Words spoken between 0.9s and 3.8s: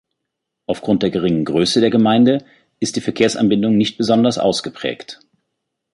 der geringen Größe der Gemeinde ist die Verkehrsanbindung